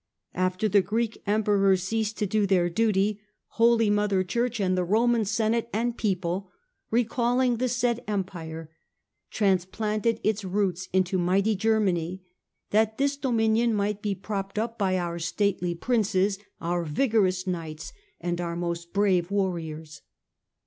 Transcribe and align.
After 0.33 0.67
the 0.67 0.81
Greek 0.81 1.21
Emperors 1.27 1.83
ceased 1.83 2.17
to 2.17 2.25
do 2.25 2.47
their 2.47 2.71
duty, 2.71 3.21
Holy 3.49 3.87
Mother 3.91 4.23
Church 4.23 4.53
THE 4.57 4.63
CHILD 4.63 4.69
OF 4.71 4.71
MOTHER 4.71 4.71
CHURCH 4.71 4.71
37 4.71 4.71
and 4.71 4.77
the 4.77 4.91
Roman 4.91 5.25
Senate 5.63 5.69
and 5.71 5.97
people, 5.99 6.51
recalling 6.89 7.57
the 7.57 7.69
said 7.69 8.03
Empire, 8.07 8.71
transplanted 9.29 10.19
its 10.23 10.43
root 10.43 10.87
into 10.91 11.19
mighty 11.19 11.55
Germany, 11.55 12.23
that 12.71 12.97
this 12.97 13.15
dominion 13.15 13.75
might 13.75 14.01
be 14.01 14.15
propped 14.15 14.57
up 14.57 14.79
by 14.79 14.97
our 14.97 15.19
stately 15.19 15.75
princes, 15.75 16.39
our 16.59 16.83
vigorous 16.83 17.45
knights, 17.45 17.93
and 18.19 18.41
our 18.41 18.55
most 18.55 18.93
brave 18.93 19.29
warriors. 19.29 20.01